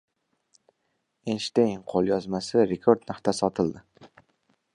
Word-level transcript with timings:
Eynshteyn 1.33 1.77
qo‘lyozmasi 1.93 2.67
rekord 2.73 3.07
narxda 3.13 3.37
sotildi 3.43 3.87